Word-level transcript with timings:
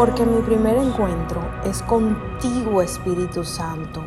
porque 0.00 0.24
mi 0.24 0.40
primer 0.40 0.78
encuentro 0.78 1.42
es 1.66 1.82
contigo, 1.82 2.80
Espíritu 2.80 3.44
Santo. 3.44 4.00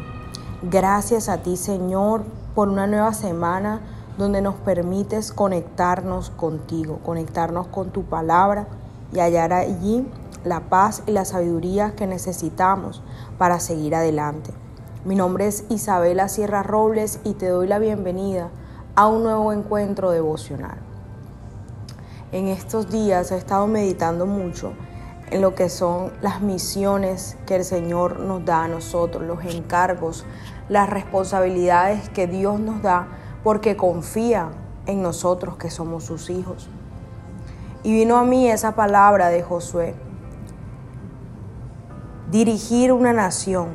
Gracias 0.64 1.30
a 1.30 1.44
ti, 1.44 1.56
Señor, 1.56 2.24
por 2.56 2.68
una 2.68 2.88
nueva 2.88 3.14
semana 3.14 3.80
donde 4.18 4.42
nos 4.42 4.56
permites 4.56 5.32
conectarnos 5.32 6.32
contigo, 6.32 6.98
conectarnos 7.06 7.68
con 7.68 7.92
tu 7.92 8.06
palabra 8.06 8.66
y 9.14 9.20
hallar 9.20 9.54
allí 9.54 10.08
la 10.44 10.62
paz 10.62 11.04
y 11.06 11.12
la 11.12 11.26
sabiduría 11.26 11.94
que 11.96 12.08
necesitamos 12.08 13.04
para 13.38 13.60
seguir 13.60 13.94
adelante. 13.94 14.50
Mi 15.06 15.14
nombre 15.14 15.46
es 15.46 15.64
Isabela 15.70 16.28
Sierra 16.28 16.64
Robles 16.64 17.20
y 17.24 17.36
te 17.36 17.50
doy 17.50 17.68
la 17.68 17.78
bienvenida 17.78 18.50
a 18.96 19.06
un 19.06 19.22
nuevo 19.22 19.54
encuentro 19.54 20.10
devocional. 20.10 20.80
En 22.32 22.48
estos 22.48 22.90
días 22.90 23.32
he 23.32 23.38
estado 23.38 23.68
meditando 23.68 24.26
mucho 24.26 24.74
en 25.34 25.42
lo 25.42 25.56
que 25.56 25.68
son 25.68 26.14
las 26.22 26.42
misiones 26.42 27.38
que 27.48 27.56
el 27.56 27.66
Señor 27.66 28.20
nos 28.20 28.46
da 28.46 28.66
a 28.66 28.68
nosotros, 28.68 29.24
los 29.24 29.44
encargos, 29.44 30.28
las 30.70 30.88
responsabilidades 30.88 32.08
que 32.10 32.28
Dios 32.28 32.60
nos 32.60 32.84
da 32.84 33.08
porque 33.44 33.76
confía 33.76 34.52
en 34.86 35.02
nosotros 35.02 35.58
que 35.58 35.72
somos 35.72 36.04
sus 36.04 36.30
hijos. 36.30 36.70
Y 37.82 37.94
vino 37.94 38.18
a 38.18 38.24
mí 38.24 38.48
esa 38.48 38.76
palabra 38.76 39.30
de 39.30 39.42
Josué. 39.42 39.96
Dirigir 42.30 42.92
una 42.92 43.12
nación 43.12 43.70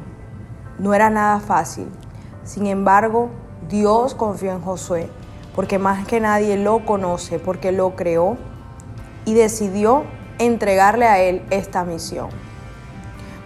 no 0.79 0.95
era 0.95 1.11
nada 1.11 1.41
fácil. 1.41 1.89
Sin 2.45 2.69
embargo, 2.69 3.31
Dios 3.69 4.15
confió 4.15 4.53
en 4.53 4.63
Josué 4.63 5.11
porque 5.57 5.81
más 5.81 6.07
que 6.07 6.21
nadie 6.21 6.57
lo 6.57 6.87
conoce, 6.87 7.41
porque 7.41 7.73
lo 7.73 7.97
creó 7.97 8.37
y 9.25 9.35
decidió 9.35 10.05
entregarle 10.39 11.07
a 11.07 11.21
él 11.21 11.45
esta 11.51 11.85
misión. 11.85 12.29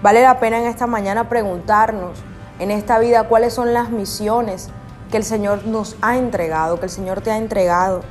Vale 0.03 0.23
la 0.23 0.41
pena 0.41 0.59
en 0.59 0.67
esta 0.67 0.87
mañana 0.87 1.29
preguntarnos 1.29 2.19
en 2.59 2.71
esta 2.71 2.99
vida 2.99 3.29
cuáles 3.29 3.55
son 3.55 3.73
las 3.73 3.91
misiones 3.91 4.69
que 5.11 5.17
el 5.17 5.25
Señor 5.25 5.67
nos 5.67 5.97
ha 6.01 6.17
entregado, 6.17 6.79
que 6.79 6.87
el 6.87 6.91
Señor 6.91 7.21
te 7.21 7.31
ha 7.31 7.37
entregado 7.37 8.03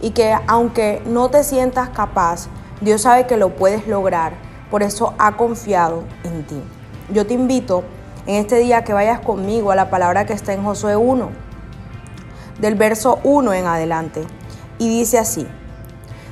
y 0.00 0.10
que 0.10 0.36
aunque 0.46 1.02
no 1.06 1.30
te 1.30 1.44
sientas 1.44 1.88
capaz, 1.90 2.48
Dios 2.80 3.02
sabe 3.02 3.26
que 3.26 3.36
lo 3.36 3.56
puedes 3.56 3.86
lograr, 3.86 4.32
por 4.70 4.82
eso 4.82 5.14
ha 5.18 5.36
confiado 5.36 6.04
en 6.24 6.46
ti. 6.46 6.62
Yo 7.10 7.26
te 7.26 7.34
invito 7.34 7.84
en 8.26 8.36
este 8.36 8.56
día 8.56 8.84
que 8.84 8.92
vayas 8.92 9.20
conmigo 9.20 9.70
a 9.70 9.76
la 9.76 9.90
palabra 9.90 10.26
que 10.26 10.32
está 10.32 10.52
en 10.52 10.64
Josué 10.64 10.96
1, 10.96 11.30
del 12.60 12.74
verso 12.74 13.18
1 13.24 13.52
en 13.54 13.66
adelante, 13.66 14.24
y 14.78 14.88
dice 14.88 15.18
así, 15.18 15.46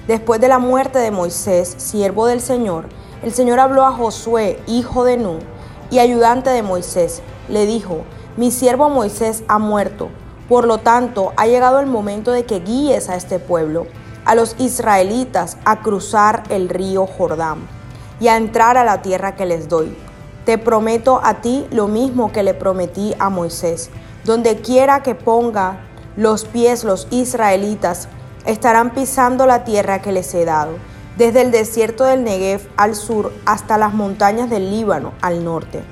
después 0.06 0.41
de 0.41 0.48
la 0.48 0.58
muerte 0.58 0.98
de 0.98 1.11
Moisés, 1.11 1.75
siervo 1.78 2.27
del 2.27 2.41
Señor, 2.41 2.89
el 3.22 3.33
Señor 3.33 3.61
habló 3.61 3.84
a 3.84 3.92
Josué, 3.92 4.61
hijo 4.67 5.05
de 5.05 5.17
Nun, 5.17 5.39
y 5.91 5.98
ayudante 5.98 6.50
de 6.50 6.62
Moisés, 6.62 7.22
le 7.48 7.67
dijo, 7.67 8.05
mi 8.36 8.50
siervo 8.50 8.89
Moisés 8.89 9.44
ha 9.48 9.59
muerto, 9.59 10.09
por 10.48 10.67
lo 10.67 10.78
tanto 10.78 11.33
ha 11.36 11.47
llegado 11.47 11.81
el 11.81 11.86
momento 11.86 12.33
de 12.33 12.44
que 12.44 12.61
guíes 12.61 13.09
a 13.09 13.17
este 13.17 13.39
pueblo, 13.39 13.86
a 14.25 14.34
los 14.34 14.56
israelitas, 14.59 15.59
a 15.64 15.81
cruzar 15.81 16.44
el 16.48 16.69
río 16.69 17.06
Jordán 17.06 17.66
y 18.20 18.28
a 18.28 18.37
entrar 18.37 18.77
a 18.78 18.84
la 18.84 19.03
tierra 19.03 19.34
que 19.37 19.47
les 19.47 19.69
doy. 19.69 19.97
Te 20.44 20.59
prometo 20.59 21.20
a 21.22 21.41
ti 21.41 21.66
lo 21.70 21.89
mismo 21.89 22.33
que 22.33 22.42
le 22.42 22.55
prometí 22.55 23.14
a 23.19 23.31
Moisés. 23.31 23.91
Donde 24.25 24.56
quiera 24.61 25.03
que 25.03 25.14
ponga 25.14 25.81
los 26.16 26.44
pies 26.44 26.84
los 26.84 27.06
israelitas, 27.11 28.09
estarán 28.47 28.91
pisando 28.91 29.47
la 29.47 29.65
tierra 29.65 30.03
que 30.03 30.12
les 30.12 30.33
he 30.34 30.44
dado, 30.44 30.72
desde 31.16 31.43
el 31.43 31.50
desierto 31.50 32.05
del 32.05 32.25
Negev 32.25 32.69
al 32.77 32.94
sur 32.94 33.33
hasta 33.44 33.78
las 33.78 33.93
montañas 33.94 34.49
del 34.49 34.71
Líbano 34.71 35.12
al 35.21 35.44
norte 35.44 35.83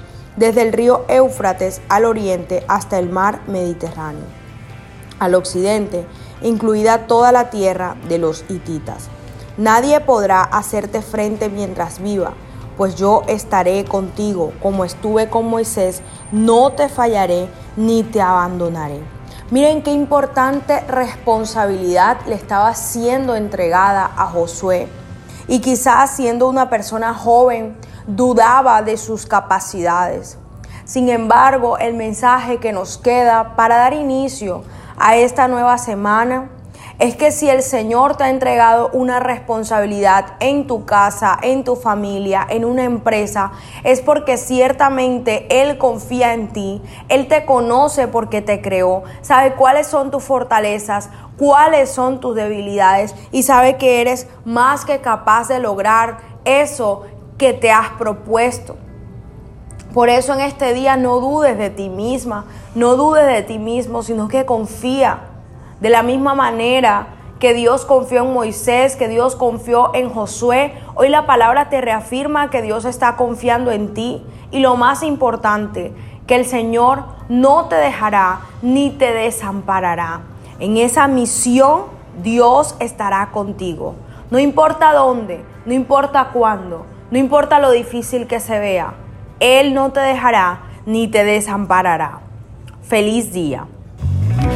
desde 0.41 0.63
el 0.63 0.73
río 0.73 1.05
Éufrates 1.09 1.83
al 1.91 2.07
oriente 2.07 2.65
hasta 2.67 2.99
el 2.99 3.11
mar 3.11 3.43
Mediterráneo, 3.47 4.25
al 5.19 5.35
occidente, 5.35 6.07
incluida 6.41 7.07
toda 7.07 7.31
la 7.31 7.51
tierra 7.51 7.97
de 8.09 8.17
los 8.17 8.45
hititas. 8.49 9.09
Nadie 9.59 10.01
podrá 10.01 10.43
hacerte 10.43 11.03
frente 11.03 11.51
mientras 11.51 12.01
viva, 12.01 12.33
pues 12.79 12.95
yo 12.95 13.23
estaré 13.27 13.85
contigo 13.85 14.53
como 14.63 14.87
estuve 14.87 15.29
con 15.29 15.47
Moisés, 15.47 16.01
no 16.33 16.73
te 16.73 16.89
fallaré 16.89 17.49
ni 17.77 18.03
te 18.03 18.23
abandonaré. 18.23 19.01
Miren 19.51 19.83
qué 19.83 19.91
importante 19.91 20.79
responsabilidad 20.83 22.19
le 22.29 22.37
estaba 22.37 22.73
siendo 22.77 23.35
entregada 23.35 24.09
a 24.17 24.27
Josué. 24.27 24.87
Y 25.49 25.61
quizás 25.61 26.15
siendo 26.15 26.49
una 26.49 26.71
persona 26.71 27.15
joven, 27.15 27.77
dudaba 28.07 28.81
de 28.83 28.97
sus 28.97 29.27
capacidades. 29.27 30.39
Sin 30.85 31.09
embargo, 31.09 31.79
el 31.79 31.95
mensaje 31.95 32.59
que 32.59 32.73
nos 32.73 32.97
queda 32.97 33.57
para 33.57 33.77
dar 33.77 33.93
inicio 33.93 34.63
a 34.97 35.17
esta 35.17 35.49
nueva 35.49 35.79
semana 35.79 36.49
es 37.01 37.17
que 37.17 37.33
si 37.33 37.49
el 37.49 37.63
Señor 37.63 38.17
te 38.17 38.25
ha 38.25 38.29
entregado 38.29 38.91
una 38.93 39.21
responsabilidad 39.21 40.35
en 40.39 40.67
tu 40.67 40.85
casa, 40.85 41.39
en 41.41 41.65
tu 41.65 41.75
familia, 41.75 42.47
en 42.49 42.67
una 42.67 42.85
empresa, 42.85 43.53
es 43.85 44.03
porque 44.03 44.37
ciertamente 44.37 45.63
Él 45.63 45.79
confía 45.79 46.35
en 46.35 46.53
ti, 46.53 46.83
Él 47.09 47.27
te 47.27 47.47
conoce 47.47 48.07
porque 48.07 48.43
te 48.43 48.61
creó, 48.61 49.03
sabe 49.23 49.55
cuáles 49.55 49.87
son 49.87 50.11
tus 50.11 50.23
fortalezas, 50.25 51.09
cuáles 51.39 51.91
son 51.91 52.21
tus 52.21 52.37
debilidades 52.37 53.15
y 53.33 53.45
sabe 53.45 53.79
que 53.79 54.03
eres 54.03 54.29
más 54.45 54.85
que 54.85 55.01
capaz 55.01 55.49
de 55.49 55.59
lograr 55.59 56.19
eso 56.45 57.05
que 57.39 57.55
te 57.55 57.71
has 57.71 57.89
propuesto. 57.99 58.77
Por 59.95 60.11
eso 60.11 60.35
en 60.35 60.41
este 60.41 60.75
día 60.75 60.99
no 60.99 61.19
dudes 61.19 61.57
de 61.57 61.71
ti 61.71 61.89
misma, 61.89 62.45
no 62.75 62.95
dudes 62.97 63.27
de 63.27 63.43
ti 63.43 63.59
mismo, 63.59 64.03
sino 64.03 64.29
que 64.29 64.45
confía. 64.45 65.30
De 65.81 65.89
la 65.89 66.03
misma 66.03 66.35
manera 66.35 67.07
que 67.39 67.55
Dios 67.55 67.87
confió 67.87 68.23
en 68.23 68.35
Moisés, 68.35 68.97
que 68.97 69.09
Dios 69.09 69.35
confió 69.35 69.95
en 69.95 70.11
Josué, 70.11 70.75
hoy 70.95 71.09
la 71.09 71.25
palabra 71.25 71.71
te 71.71 71.81
reafirma 71.81 72.51
que 72.51 72.61
Dios 72.61 72.85
está 72.85 73.17
confiando 73.17 73.71
en 73.71 73.95
ti. 73.95 74.23
Y 74.51 74.61
lo 74.61 74.77
más 74.77 75.03
importante, 75.03 75.95
que 76.27 76.37
el 76.37 76.45
Señor 76.45 77.05
no 77.31 77.65
te 77.67 77.77
dejará 77.77 78.41
ni 78.61 78.91
te 78.91 79.13
desamparará. 79.13 80.21
En 80.59 80.77
esa 80.77 81.09
misión 81.09 81.85
Dios 82.23 82.77
estará 82.79 83.31
contigo. 83.33 83.95
No 84.31 84.39
importa 84.39 84.93
dónde, 84.93 85.43
no 85.65 85.73
importa 85.73 86.29
cuándo, 86.35 86.85
no 87.11 87.19
importa 87.19 87.59
lo 87.59 87.71
difícil 87.71 88.27
que 88.27 88.39
se 88.39 88.59
vea, 88.59 88.93
Él 89.41 89.73
no 89.73 89.93
te 89.93 90.01
dejará 90.01 90.61
ni 90.85 91.09
te 91.09 91.25
desamparará. 91.25 92.21
Feliz 92.83 93.33
día. 93.33 93.67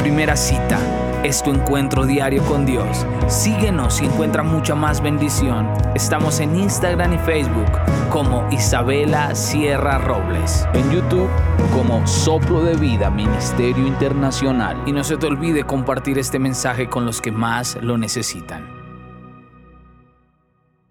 Primera 0.03 0.37
cita 0.37 0.79
es 1.25 1.43
tu 1.43 1.51
encuentro 1.51 2.05
diario 2.05 2.45
con 2.45 2.67
Dios. 2.67 3.07
Síguenos 3.29 4.01
y 4.03 4.05
encuentra 4.05 4.43
mucha 4.43 4.75
más 4.75 5.03
bendición. 5.03 5.73
Estamos 5.95 6.39
en 6.39 6.55
Instagram 6.55 7.15
y 7.15 7.19
Facebook 7.19 7.71
como 8.11 8.47
Isabela 8.51 9.35
Sierra 9.35 9.99
Robles. 9.99 10.69
En 10.75 10.91
YouTube 10.91 11.31
como 11.73 12.07
Soplo 12.07 12.63
de 12.63 12.77
Vida 12.77 13.11
Ministerio 13.11 13.87
Internacional. 13.87 14.77
Y 14.87 14.93
no 14.93 15.03
se 15.03 15.17
te 15.17 15.27
olvide 15.27 15.65
compartir 15.65 16.19
este 16.19 16.39
mensaje 16.39 16.89
con 16.89 17.07
los 17.07 17.23
que 17.23 17.33
más 17.33 17.79
lo 17.81 17.97
necesitan. 17.97 18.74